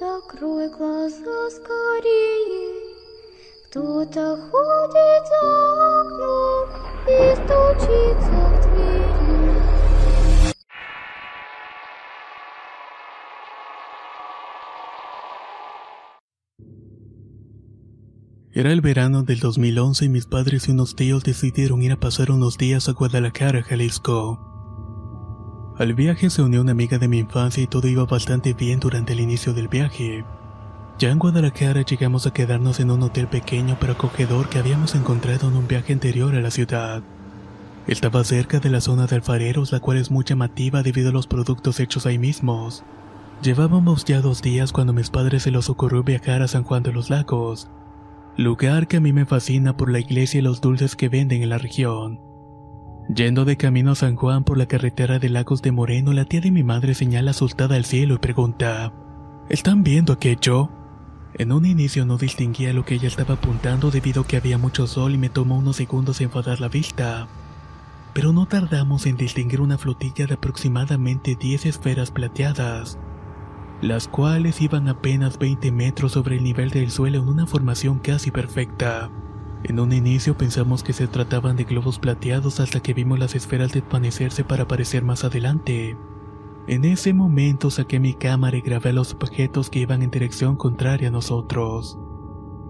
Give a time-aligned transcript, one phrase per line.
[0.00, 2.74] закрой глаза скорее.
[3.66, 6.68] Кто-то ходит за окном
[7.06, 9.16] и стучится в двери.
[18.52, 22.30] Era el verano del 2011 y mis padres y unos tíos decidieron ir a pasar
[22.30, 24.49] unos días a Guadalajara, Jalisco.
[25.81, 29.13] Al viaje se unió una amiga de mi infancia y todo iba bastante bien durante
[29.13, 30.23] el inicio del viaje.
[30.99, 35.47] Ya en Guadalajara llegamos a quedarnos en un hotel pequeño pero acogedor que habíamos encontrado
[35.47, 37.01] en un viaje anterior a la ciudad.
[37.87, 41.25] Estaba cerca de la zona de alfareros, la cual es muy llamativa debido a los
[41.25, 42.83] productos hechos ahí mismos.
[43.41, 46.93] Llevábamos ya dos días cuando mis padres se les ocurrió viajar a San Juan de
[46.93, 47.71] los Lagos,
[48.37, 51.49] lugar que a mí me fascina por la iglesia y los dulces que venden en
[51.49, 52.30] la región.
[53.13, 56.39] Yendo de camino a San Juan por la carretera de Lagos de Moreno, la tía
[56.39, 58.93] de mi madre señala asustada al cielo y pregunta,
[59.49, 60.69] ¿Están viendo aquello?
[61.33, 64.87] En un inicio no distinguía lo que ella estaba apuntando debido a que había mucho
[64.87, 67.27] sol y me tomó unos segundos enfadar la vista.
[68.13, 72.97] Pero no tardamos en distinguir una flotilla de aproximadamente 10 esferas plateadas,
[73.81, 78.31] las cuales iban apenas 20 metros sobre el nivel del suelo en una formación casi
[78.31, 79.11] perfecta.
[79.63, 83.71] En un inicio pensamos que se trataban de globos plateados hasta que vimos las esferas
[83.71, 85.95] desvanecerse para aparecer más adelante.
[86.67, 91.09] En ese momento saqué mi cámara y grabé los objetos que iban en dirección contraria
[91.09, 91.97] a nosotros.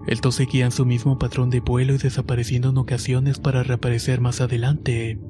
[0.06, 5.20] Estos seguían su mismo patrón de vuelo y desapareciendo en ocasiones para reaparecer más adelante.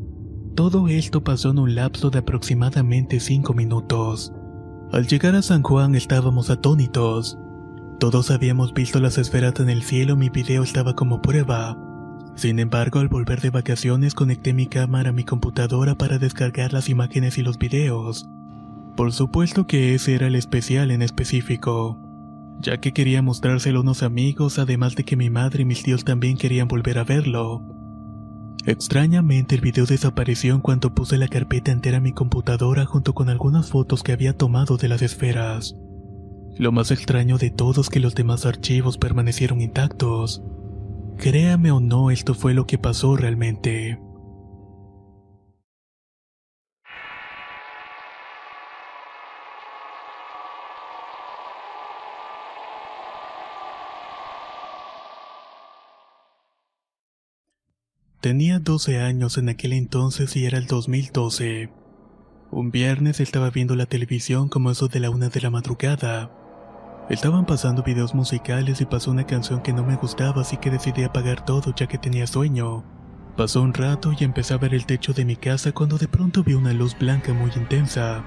[0.54, 4.32] Todo esto pasó en un lapso de aproximadamente 5 minutos.
[4.92, 7.38] Al llegar a San Juan estábamos atónitos.
[7.98, 11.76] Todos habíamos visto las esferas en el cielo, mi video estaba como prueba.
[12.34, 16.88] Sin embargo, al volver de vacaciones conecté mi cámara a mi computadora para descargar las
[16.88, 18.28] imágenes y los videos.
[18.96, 21.98] Por supuesto que ese era el especial en específico,
[22.60, 26.04] ya que quería mostrárselo a unos amigos, además de que mi madre y mis tíos
[26.04, 27.62] también querían volver a verlo.
[28.64, 33.28] Extrañamente el video desapareció en cuanto puse la carpeta entera a mi computadora junto con
[33.28, 35.74] algunas fotos que había tomado de las esferas.
[36.58, 40.42] Lo más extraño de todo es que los demás archivos permanecieron intactos.
[41.16, 43.98] Créame o no, esto fue lo que pasó realmente.
[58.20, 61.70] Tenía 12 años en aquel entonces y era el 2012.
[62.52, 66.41] Un viernes estaba viendo la televisión como eso de la una de la madrugada.
[67.12, 71.02] Estaban pasando videos musicales y pasó una canción que no me gustaba así que decidí
[71.02, 72.84] apagar todo ya que tenía sueño.
[73.36, 76.42] Pasó un rato y empecé a ver el techo de mi casa cuando de pronto
[76.42, 78.24] vi una luz blanca muy intensa.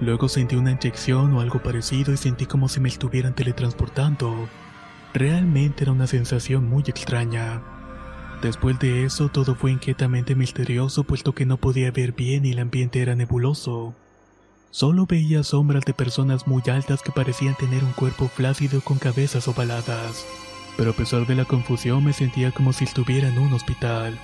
[0.00, 4.48] Luego sentí una inyección o algo parecido y sentí como si me estuvieran teletransportando.
[5.12, 7.60] Realmente era una sensación muy extraña.
[8.40, 12.60] Después de eso todo fue inquietamente misterioso puesto que no podía ver bien y el
[12.60, 13.94] ambiente era nebuloso.
[14.72, 19.46] Solo veía sombras de personas muy altas que parecían tener un cuerpo flácido con cabezas
[19.46, 20.24] ovaladas.
[20.78, 24.18] Pero a pesar de la confusión me sentía como si estuviera en un hospital.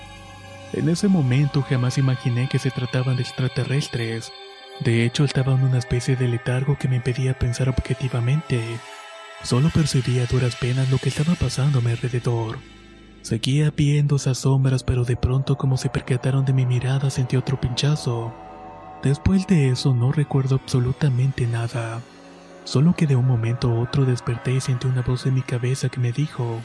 [0.72, 4.32] En ese momento jamás imaginé que se trataban de extraterrestres.
[4.80, 8.62] De hecho estaba en una especie de letargo que me impedía pensar objetivamente.
[9.42, 12.58] Solo percibía a duras penas lo que estaba pasando a mi alrededor.
[13.20, 17.60] Seguía viendo esas sombras, pero de pronto como se percataron de mi mirada sentí otro
[17.60, 18.47] pinchazo.
[19.02, 22.00] Después de eso no recuerdo absolutamente nada.
[22.64, 25.88] Solo que de un momento a otro desperté y sentí una voz en mi cabeza
[25.88, 26.60] que me dijo,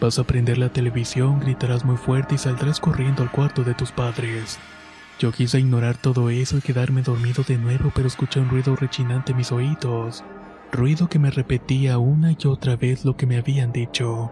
[0.00, 3.90] Vas a prender la televisión, gritarás muy fuerte y saldrás corriendo al cuarto de tus
[3.90, 4.58] padres.
[5.18, 9.32] Yo quise ignorar todo eso y quedarme dormido de nuevo, pero escuché un ruido rechinante
[9.32, 10.22] en mis oídos.
[10.70, 14.30] Ruido que me repetía una y otra vez lo que me habían dicho.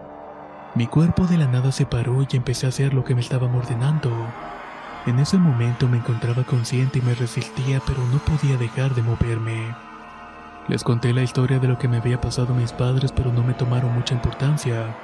[0.76, 3.52] Mi cuerpo de la nada se paró y empecé a hacer lo que me estaban
[3.52, 4.12] ordenando.
[5.06, 9.75] En ese momento me encontraba consciente y me resistía, pero no podía dejar de moverme.
[10.69, 13.44] Les conté la historia de lo que me había pasado a mis padres, pero no
[13.44, 14.97] me tomaron mucha importancia.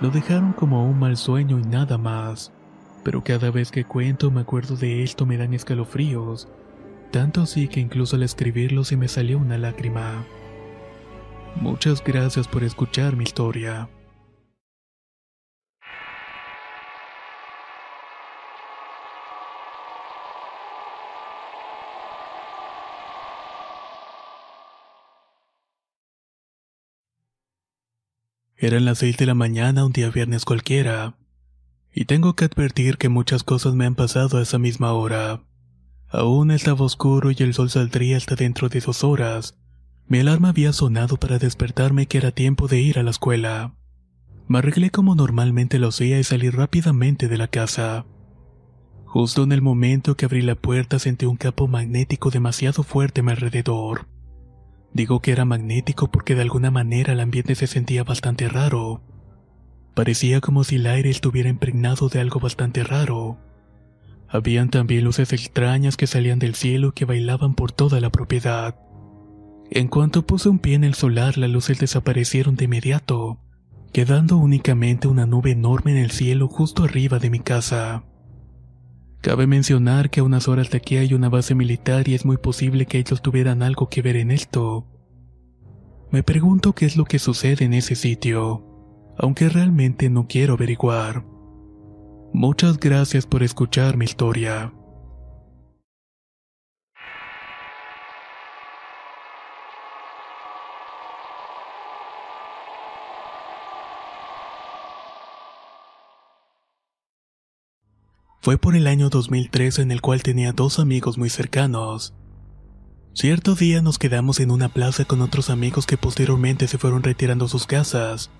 [0.00, 2.50] Lo dejaron como un mal sueño y nada más.
[3.02, 6.48] pero cada vez que cuento me acuerdo de esto me dan escalofríos,
[7.10, 10.24] tanto así que incluso al escribirlo se me salió una lágrima.
[11.56, 13.88] Muchas gracias por escuchar mi historia.
[28.62, 31.16] Eran las seis de la mañana un día viernes cualquiera.
[31.92, 35.42] Y tengo que advertir que muchas cosas me han pasado a esa misma hora.
[36.08, 39.58] Aún estaba oscuro y el sol saldría hasta dentro de dos horas.
[40.06, 43.74] Mi alarma había sonado para despertarme que era tiempo de ir a la escuela.
[44.46, 48.06] Me arreglé como normalmente lo hacía y salí rápidamente de la casa.
[49.06, 53.24] Justo en el momento que abrí la puerta sentí un campo magnético demasiado fuerte a
[53.24, 54.06] mi alrededor.
[54.94, 59.00] Digo que era magnético porque de alguna manera el ambiente se sentía bastante raro.
[59.94, 63.38] Parecía como si el aire estuviera impregnado de algo bastante raro.
[64.28, 68.76] Habían también luces extrañas que salían del cielo y que bailaban por toda la propiedad.
[69.70, 73.38] En cuanto puse un pie en el solar, las luces desaparecieron de inmediato,
[73.92, 78.04] quedando únicamente una nube enorme en el cielo justo arriba de mi casa.
[79.22, 82.38] Cabe mencionar que a unas horas de aquí hay una base militar y es muy
[82.38, 84.88] posible que ellos tuvieran algo que ver en esto.
[86.10, 88.66] Me pregunto qué es lo que sucede en ese sitio,
[89.16, 91.24] aunque realmente no quiero averiguar.
[92.32, 94.72] Muchas gracias por escuchar mi historia.
[108.42, 112.12] Fue por el año 2013 en el cual tenía dos amigos muy cercanos.
[113.14, 117.44] Cierto día nos quedamos en una plaza con otros amigos que posteriormente se fueron retirando
[117.44, 118.30] a sus casas,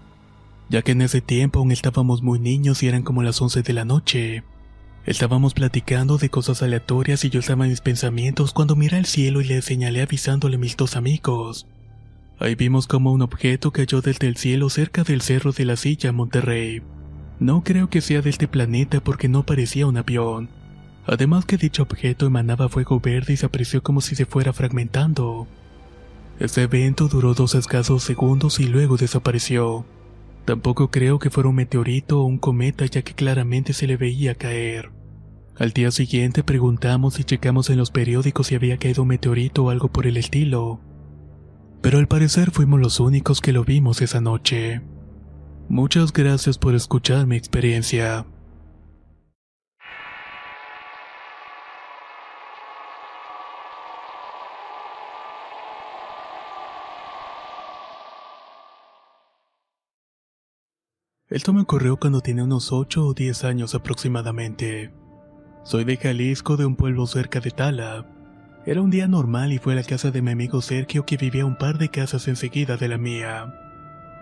[0.68, 3.72] ya que en ese tiempo aún estábamos muy niños y eran como las 11 de
[3.72, 4.42] la noche.
[5.06, 9.40] Estábamos platicando de cosas aleatorias y yo estaba en mis pensamientos cuando miré al cielo
[9.40, 11.68] y le señalé avisándole a mis dos amigos.
[12.40, 16.10] Ahí vimos como un objeto cayó desde el cielo cerca del cerro de la silla
[16.10, 16.82] Monterrey.
[17.42, 20.48] No creo que sea de este planeta porque no parecía un avión.
[21.04, 25.48] Además que dicho objeto emanaba fuego verde y se apreció como si se fuera fragmentando.
[26.38, 29.84] Este evento duró dos escasos segundos y luego desapareció.
[30.44, 34.36] Tampoco creo que fuera un meteorito o un cometa ya que claramente se le veía
[34.36, 34.92] caer.
[35.58, 39.70] Al día siguiente preguntamos y checamos en los periódicos si había caído un meteorito o
[39.70, 40.78] algo por el estilo.
[41.80, 44.80] Pero al parecer fuimos los únicos que lo vimos esa noche.
[45.68, 48.26] Muchas gracias por escuchar mi experiencia.
[61.32, 64.92] Esto me ocurrió cuando tenía unos 8 o 10 años aproximadamente.
[65.64, 68.06] Soy de Jalisco, de un pueblo cerca de Tala.
[68.66, 71.46] Era un día normal y fue a la casa de mi amigo Sergio que vivía
[71.46, 73.71] un par de casas enseguida de la mía.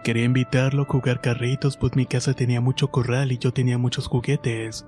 [0.03, 4.07] Quería invitarlo a jugar carritos pues mi casa tenía mucho corral y yo tenía muchos
[4.07, 4.87] juguetes.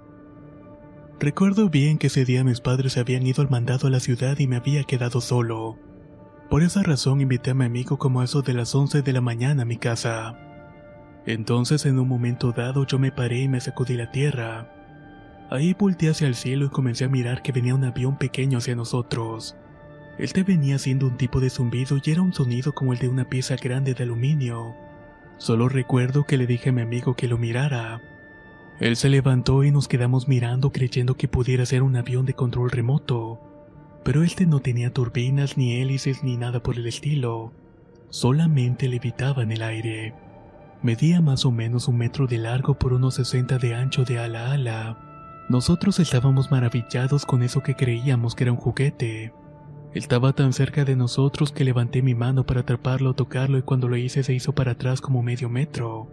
[1.20, 4.38] Recuerdo bien que ese día mis padres se habían ido al mandado a la ciudad
[4.38, 5.78] y me había quedado solo.
[6.48, 9.20] Por esa razón invité a mi amigo como a eso de las 11 de la
[9.20, 10.38] mañana a mi casa.
[11.26, 14.72] Entonces en un momento dado yo me paré y me sacudí la tierra.
[15.50, 18.74] Ahí volteé hacia el cielo y comencé a mirar que venía un avión pequeño hacia
[18.74, 19.56] nosotros.
[20.18, 23.28] Este venía haciendo un tipo de zumbido y era un sonido como el de una
[23.28, 24.74] pieza grande de aluminio.
[25.42, 28.00] Solo recuerdo que le dije a mi amigo que lo mirara.
[28.78, 32.70] Él se levantó y nos quedamos mirando creyendo que pudiera ser un avión de control
[32.70, 33.40] remoto,
[34.04, 37.52] pero este no tenía turbinas ni hélices ni nada por el estilo,
[38.08, 40.14] solamente levitaba en el aire.
[40.80, 44.46] Medía más o menos un metro de largo por unos 60 de ancho de ala
[44.46, 45.44] a ala.
[45.48, 49.32] Nosotros estábamos maravillados con eso que creíamos que era un juguete.
[49.94, 53.88] Estaba tan cerca de nosotros que levanté mi mano para atraparlo o tocarlo y cuando
[53.88, 56.08] lo hice se hizo para atrás como medio metro.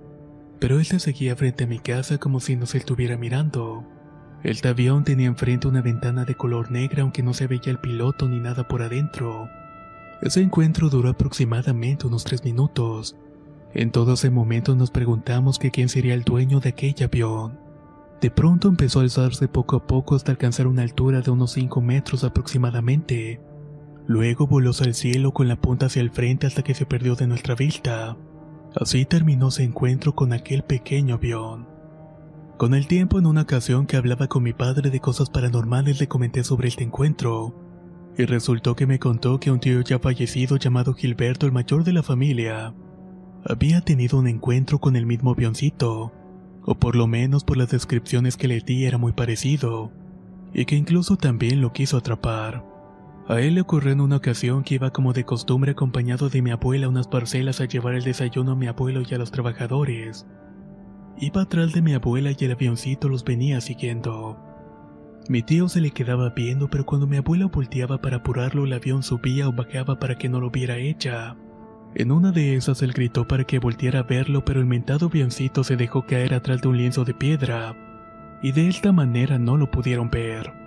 [0.59, 3.86] Pero él se seguía frente a mi casa como si nos estuviera mirando.
[4.43, 8.27] El avión tenía enfrente una ventana de color negra aunque no se veía el piloto
[8.27, 9.48] ni nada por adentro.
[10.21, 13.15] Ese encuentro duró aproximadamente unos tres minutos.
[13.74, 17.57] En todo ese momento nos preguntamos quién sería el dueño de aquel avión.
[18.19, 21.79] De pronto empezó a alzarse poco a poco hasta alcanzar una altura de unos 5
[21.79, 23.39] metros aproximadamente.
[24.09, 27.27] Luego voló al cielo con la punta hacia el frente hasta que se perdió de
[27.27, 28.17] nuestra vista.
[28.75, 31.67] Así terminó su encuentro con aquel pequeño avión.
[32.57, 36.07] Con el tiempo en una ocasión que hablaba con mi padre de cosas paranormales le
[36.07, 37.53] comenté sobre este encuentro,
[38.17, 41.93] y resultó que me contó que un tío ya fallecido llamado Gilberto, el mayor de
[41.93, 42.73] la familia,
[43.45, 46.11] había tenido un encuentro con el mismo avioncito,
[46.63, 49.91] o por lo menos por las descripciones que le di era muy parecido,
[50.51, 52.78] y que incluso también lo quiso atrapar.
[53.29, 56.50] A él le ocurrió en una ocasión que iba como de costumbre acompañado de mi
[56.50, 60.25] abuela a unas parcelas a llevar el desayuno a mi abuelo y a los trabajadores.
[61.15, 64.39] Iba atrás de mi abuela y el avioncito los venía siguiendo.
[65.27, 69.03] Mi tío se le quedaba viendo, pero cuando mi abuela volteaba para apurarlo, el avión
[69.03, 71.38] subía o bajaba para que no lo viera ella.
[71.93, 75.63] En una de esas él gritó para que volteara a verlo, pero el mentado avioncito
[75.63, 77.75] se dejó caer atrás de un lienzo de piedra,
[78.41, 80.58] y de esta manera no lo pudieron ver.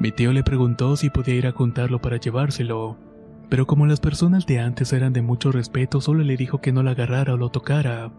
[0.00, 2.96] Mi tío le preguntó si podía ir a juntarlo para llevárselo,
[3.48, 6.82] pero como las personas de antes eran de mucho respeto, solo le dijo que no
[6.84, 8.12] la agarrara o lo tocara,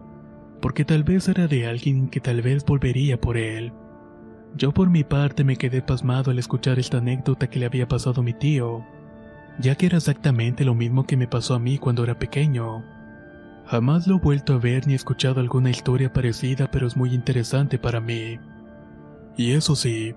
[0.60, 3.72] porque tal vez era de alguien que tal vez volvería por él.
[4.56, 8.20] Yo por mi parte me quedé pasmado al escuchar esta anécdota que le había pasado
[8.20, 8.84] a mi tío,
[9.58, 12.84] ya que era exactamente lo mismo que me pasó a mí cuando era pequeño.
[13.66, 17.14] Jamás lo he vuelto a ver ni he escuchado alguna historia parecida, pero es muy
[17.14, 18.38] interesante para mí.
[19.36, 20.14] Y eso sí,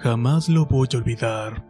[0.00, 1.64] Jamás lo voy a olvidar.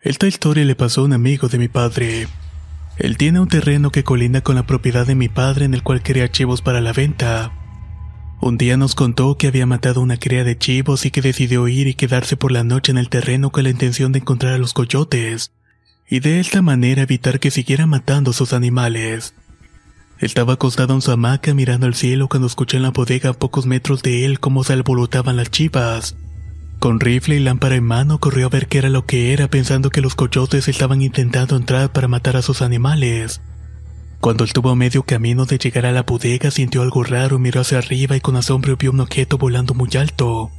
[0.00, 2.28] Esta historia le pasó a un amigo de mi padre.
[2.98, 6.02] Él tiene un terreno que colinda con la propiedad de mi padre en el cual
[6.02, 7.57] crea chivos para la venta.
[8.40, 11.88] Un día nos contó que había matado una cría de chivos y que decidió ir
[11.88, 14.72] y quedarse por la noche en el terreno con la intención de encontrar a los
[14.72, 15.52] coyotes,
[16.08, 19.34] y de esta manera evitar que siguiera matando a sus animales.
[20.20, 23.66] Estaba acostado en su hamaca mirando al cielo cuando escuché en la bodega a pocos
[23.66, 26.16] metros de él cómo se alborotaban las chivas.
[26.78, 29.90] Con rifle y lámpara en mano corrió a ver qué era lo que era pensando
[29.90, 33.40] que los coyotes estaban intentando entrar para matar a sus animales.
[34.20, 37.78] Cuando estuvo a medio camino de llegar a la bodega sintió algo raro, miró hacia
[37.78, 40.50] arriba y con asombro vio un objeto volando muy alto.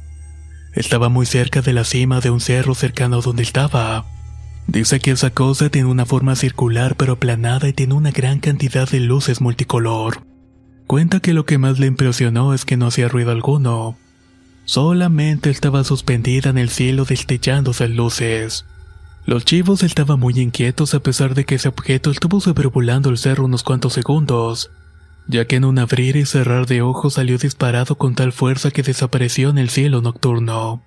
[0.74, 4.06] Estaba muy cerca de la cima de un cerro cercano a donde estaba.
[4.66, 8.88] Dice que esa cosa tiene una forma circular pero aplanada y tiene una gran cantidad
[8.88, 10.22] de luces multicolor.
[10.86, 13.96] Cuenta que lo que más le impresionó es que no hacía ruido alguno.
[14.64, 18.64] Solamente estaba suspendida en el cielo destellándose luces.
[19.26, 23.44] Los chivos estaban muy inquietos a pesar de que ese objeto estuvo sobrevolando el cerro
[23.44, 24.70] unos cuantos segundos,
[25.26, 28.82] ya que en un abrir y cerrar de ojos salió disparado con tal fuerza que
[28.82, 30.82] desapareció en el cielo nocturno.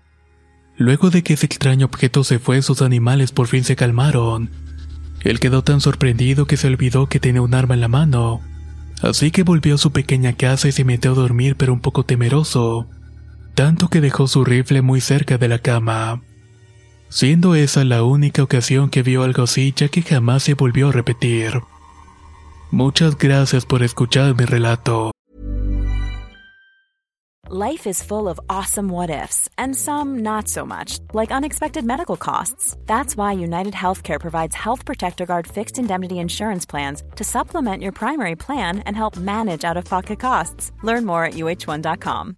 [0.76, 4.50] Luego de que ese extraño objeto se fue, sus animales por fin se calmaron.
[5.22, 8.42] Él quedó tan sorprendido que se olvidó que tenía un arma en la mano,
[9.04, 12.04] así que volvió a su pequeña casa y se metió a dormir pero un poco
[12.04, 12.90] temeroso,
[13.54, 16.24] tanto que dejó su rifle muy cerca de la cama
[17.14, 20.92] siendo esa la única ocasión que vio algo así ya que jamás se volvió a
[20.92, 21.62] repetir.
[22.72, 25.12] Muchas gracias por escuchar mi relato.
[27.50, 32.18] Life is full of awesome what ifs and some not so much, like unexpected medical
[32.18, 32.76] costs.
[32.88, 37.92] That's why United Healthcare provides Health Protector Guard fixed indemnity insurance plans to supplement your
[37.92, 40.72] primary plan and help manage out of pocket costs.
[40.82, 42.38] Learn more at uh1.com.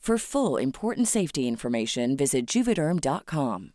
[0.00, 3.72] For full important safety information, visit juvederm.com.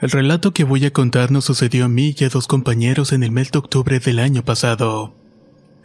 [0.00, 3.24] El relato que voy a contar nos sucedió a mí y a dos compañeros en
[3.24, 5.27] el mes de octubre del año pasado.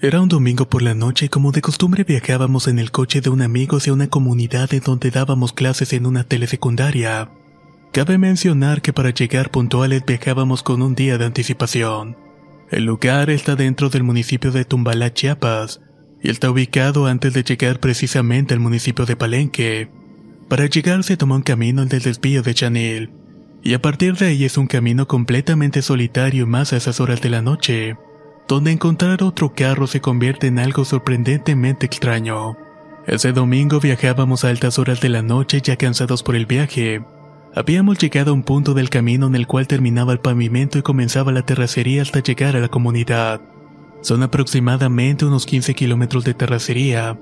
[0.03, 3.29] Era un domingo por la noche y como de costumbre viajábamos en el coche de
[3.29, 7.29] un amigo hacia una comunidad en donde dábamos clases en una telesecundaria.
[7.93, 12.17] Cabe mencionar que para llegar puntuales viajábamos con un día de anticipación.
[12.69, 15.79] El lugar está dentro del municipio de Tumbalá, Chiapas,
[16.21, 19.89] y está ubicado antes de llegar precisamente al municipio de Palenque.
[20.49, 23.09] Para llegar se tomó un camino del desvío de Chanel,
[23.63, 27.29] y a partir de ahí es un camino completamente solitario más a esas horas de
[27.29, 27.95] la noche,
[28.47, 32.57] donde encontrar otro carro se convierte en algo sorprendentemente extraño.
[33.05, 37.03] Ese domingo viajábamos a altas horas de la noche ya cansados por el viaje.
[37.55, 41.31] Habíamos llegado a un punto del camino en el cual terminaba el pavimento y comenzaba
[41.31, 43.41] la terracería hasta llegar a la comunidad.
[44.01, 47.17] Son aproximadamente unos 15 kilómetros de terracería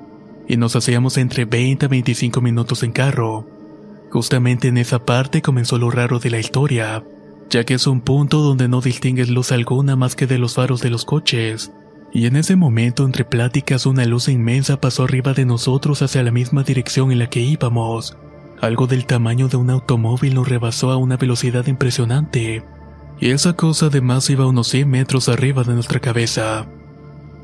[0.47, 3.47] y nos hacíamos entre 20 a 25 minutos en carro.
[4.11, 7.03] Justamente en esa parte comenzó lo raro de la historia,
[7.51, 10.81] ya que es un punto donde no distingues luz alguna más que de los faros
[10.81, 11.71] de los coches.
[12.13, 16.31] Y en ese momento, entre pláticas, una luz inmensa pasó arriba de nosotros hacia la
[16.31, 18.17] misma dirección en la que íbamos.
[18.61, 22.63] Algo del tamaño de un automóvil nos rebasó a una velocidad impresionante.
[23.19, 26.67] Y esa cosa además iba unos 100 metros arriba de nuestra cabeza.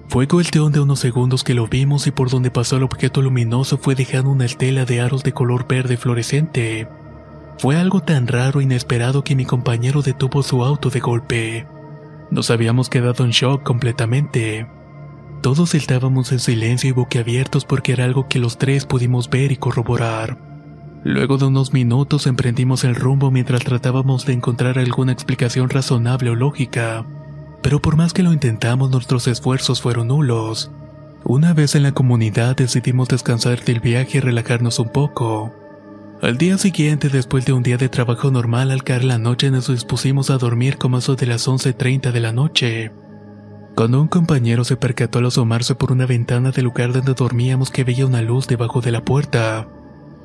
[0.09, 3.77] Fue cuestión de unos segundos que lo vimos y por donde pasó el objeto luminoso
[3.77, 6.87] fue dejando una estela de aros de color verde fluorescente.
[7.59, 11.67] Fue algo tan raro e inesperado que mi compañero detuvo su auto de golpe.
[12.29, 14.67] Nos habíamos quedado en shock completamente.
[15.41, 19.57] Todos estábamos en silencio y boquiabiertos porque era algo que los tres pudimos ver y
[19.57, 20.37] corroborar.
[21.03, 26.35] Luego de unos minutos emprendimos el rumbo mientras tratábamos de encontrar alguna explicación razonable o
[26.35, 27.05] lógica
[27.67, 30.71] pero por más que lo intentamos nuestros esfuerzos fueron nulos.
[31.25, 35.53] Una vez en la comunidad decidimos descansar del viaje y relajarnos un poco.
[36.19, 39.67] Al día siguiente, después de un día de trabajo normal, al caer la noche nos
[39.67, 42.91] dispusimos a dormir como eso de las 11.30 de la noche.
[43.75, 47.83] Cuando un compañero se percató al asomarse por una ventana del lugar donde dormíamos que
[47.83, 49.67] veía una luz debajo de la puerta.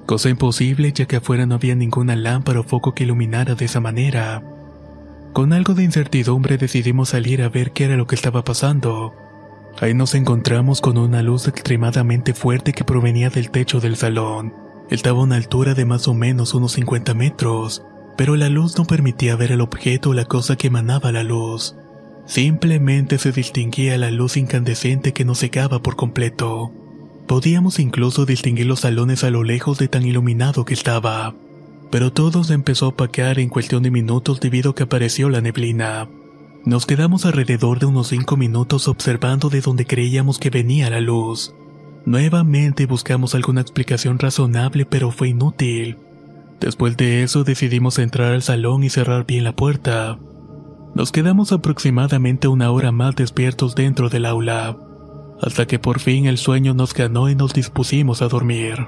[0.06, 3.80] Cosa imposible ya que afuera no había ninguna lámpara o foco que iluminara de esa
[3.80, 4.42] manera.
[5.34, 9.14] Con algo de incertidumbre decidimos salir a ver qué era lo que estaba pasando.
[9.78, 14.71] Ahí nos encontramos con una luz extremadamente fuerte que provenía del techo del salón.
[14.90, 17.82] Estaba a una altura de más o menos unos 50 metros,
[18.16, 21.76] pero la luz no permitía ver el objeto o la cosa que emanaba la luz.
[22.26, 26.72] Simplemente se distinguía la luz incandescente que nos cegaba por completo.
[27.26, 31.34] Podíamos incluso distinguir los salones a lo lejos de tan iluminado que estaba
[31.92, 35.42] pero todo se empezó a opacar en cuestión de minutos debido a que apareció la
[35.42, 36.08] neblina.
[36.64, 41.54] Nos quedamos alrededor de unos cinco minutos observando de donde creíamos que venía la luz.
[42.04, 45.98] Nuevamente buscamos alguna explicación razonable pero fue inútil.
[46.60, 50.18] Después de eso decidimos entrar al salón y cerrar bien la puerta.
[50.94, 54.76] Nos quedamos aproximadamente una hora más despiertos dentro del aula,
[55.40, 58.86] hasta que por fin el sueño nos ganó y nos dispusimos a dormir.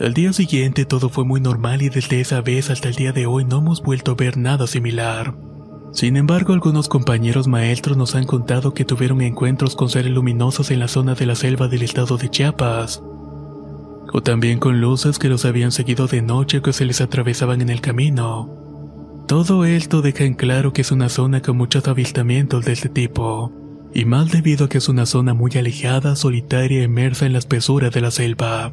[0.00, 3.26] Al día siguiente todo fue muy normal y desde esa vez hasta el día de
[3.26, 5.34] hoy no hemos vuelto a ver nada similar.
[5.92, 10.80] Sin embargo, algunos compañeros maestros nos han contado que tuvieron encuentros con seres luminosos en
[10.80, 13.02] la zona de la selva del estado de Chiapas,
[14.12, 17.70] o también con luces que los habían seguido de noche que se les atravesaban en
[17.70, 18.50] el camino.
[19.26, 23.52] Todo esto deja en claro que es una zona con muchos avistamientos de este tipo,
[23.94, 27.90] y más debido a que es una zona muy alejada, solitaria inmersa en la espesura
[27.90, 28.72] de la selva.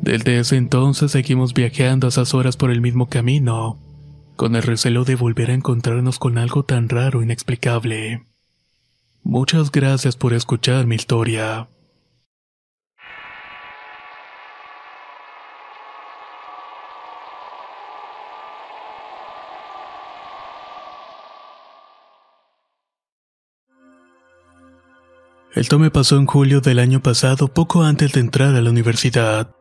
[0.00, 3.78] Desde ese entonces seguimos viajando a esas horas por el mismo camino,
[4.40, 8.24] con el recelo de volver a encontrarnos con algo tan raro e inexplicable.
[9.22, 11.68] Muchas gracias por escuchar mi historia.
[25.54, 29.54] Esto me pasó en julio del año pasado, poco antes de entrar a la universidad.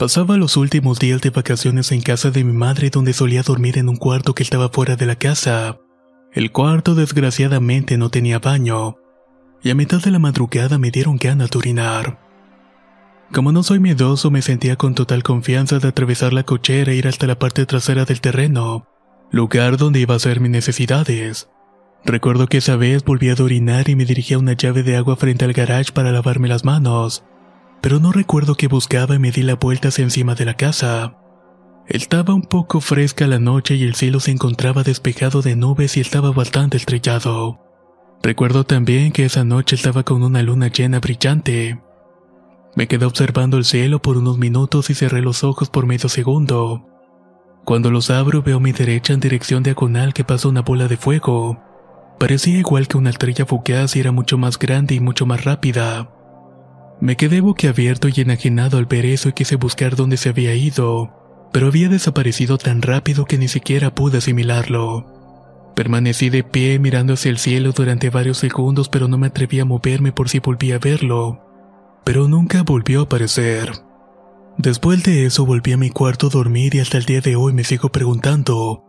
[0.00, 3.90] Pasaba los últimos días de vacaciones en casa de mi madre donde solía dormir en
[3.90, 5.76] un cuarto que estaba fuera de la casa.
[6.32, 8.96] El cuarto desgraciadamente no tenía baño,
[9.62, 12.18] y a mitad de la madrugada me dieron ganas de orinar.
[13.30, 17.06] Como no soy miedoso, me sentía con total confianza de atravesar la cochera e ir
[17.06, 18.86] hasta la parte trasera del terreno,
[19.30, 21.50] lugar donde iba a hacer mis necesidades.
[22.06, 25.16] Recuerdo que esa vez volví a orinar y me dirigí a una llave de agua
[25.16, 27.22] frente al garage para lavarme las manos
[27.80, 31.16] pero no recuerdo qué buscaba y me di la vuelta hacia encima de la casa.
[31.86, 36.00] Estaba un poco fresca la noche y el cielo se encontraba despejado de nubes y
[36.00, 37.58] estaba bastante estrellado.
[38.22, 41.80] Recuerdo también que esa noche estaba con una luna llena brillante.
[42.76, 46.86] Me quedé observando el cielo por unos minutos y cerré los ojos por medio segundo.
[47.64, 50.96] Cuando los abro veo a mi derecha en dirección diagonal que pasa una bola de
[50.96, 51.58] fuego.
[52.18, 56.10] Parecía igual que una estrella fugaz y era mucho más grande y mucho más rápida.
[57.00, 61.48] Me quedé boquiabierto y enajenado al ver eso y quise buscar dónde se había ido,
[61.50, 65.06] pero había desaparecido tan rápido que ni siquiera pude asimilarlo.
[65.74, 69.64] Permanecí de pie mirando hacia el cielo durante varios segundos, pero no me atreví a
[69.64, 71.40] moverme por si volví a verlo.
[72.04, 73.72] Pero nunca volvió a aparecer.
[74.58, 77.54] Después de eso volví a mi cuarto a dormir y hasta el día de hoy
[77.54, 78.84] me sigo preguntando,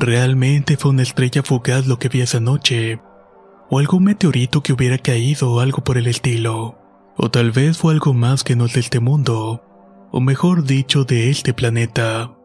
[0.00, 2.98] ¿realmente fue una estrella fugaz lo que vi esa noche?
[3.70, 6.83] ¿O algún meteorito que hubiera caído o algo por el estilo?
[7.16, 9.62] O tal vez fue algo más que no es de este mundo,
[10.10, 12.36] o mejor dicho, de este planeta.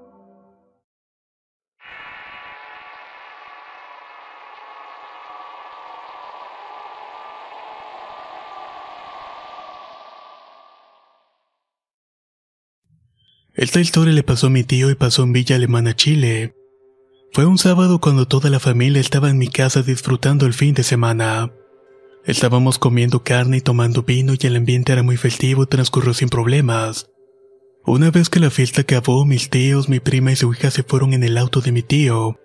[13.56, 16.56] Esta historia le pasó a mi tío y pasó en Villa Alemana, Chile.
[17.34, 20.84] Fue un sábado cuando toda la familia estaba en mi casa disfrutando el fin de
[20.84, 21.52] semana.
[22.26, 26.30] Estábamos comiendo carne y tomando vino y el ambiente era muy festivo y transcurrió sin
[26.30, 27.10] problemas.
[27.86, 31.14] Una vez que la fiesta acabó, mis tíos, mi prima y su hija se fueron
[31.14, 32.38] en el auto de mi tío.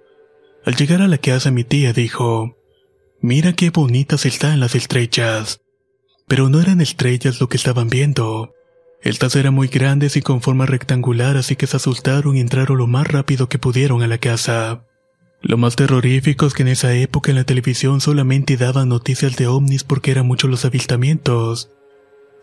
[0.64, 2.56] Al llegar a la casa mi tía dijo,
[3.20, 5.60] Mira qué bonitas están las estrellas.
[6.28, 8.54] Pero no eran estrellas lo que estaban viendo.
[9.02, 12.86] Estas eran muy grandes y con forma rectangular, así que se asustaron y entraron lo
[12.86, 14.86] más rápido que pudieron a la casa.
[15.46, 19.46] Lo más terrorífico es que en esa época en la televisión solamente daban noticias de
[19.46, 21.70] ovnis porque eran muchos los avistamientos.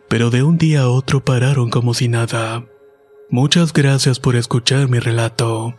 [0.08, 2.64] Pero de un día a otro pararon como si nada.
[3.32, 5.74] Muchas gracias por escuchar mi relato.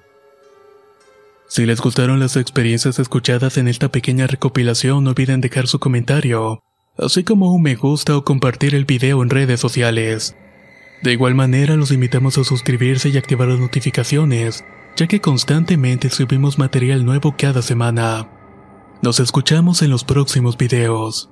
[1.46, 6.64] Si les gustaron las experiencias escuchadas en esta pequeña recopilación, no olviden dejar su comentario,
[6.98, 10.35] así como un me gusta o compartir el video en redes sociales.
[11.02, 14.64] De igual manera, los invitamos a suscribirse y activar las notificaciones,
[14.96, 18.28] ya que constantemente subimos material nuevo cada semana.
[19.02, 21.32] Nos escuchamos en los próximos videos.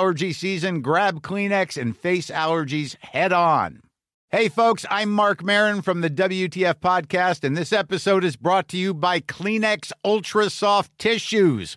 [0.00, 3.82] allergy season, grab Kleenex and face allergies head on.
[4.30, 8.78] Hey, folks, I'm Mark Marin from the WTF Podcast, and this episode is brought to
[8.78, 11.76] you by Kleenex Ultra Soft Tissues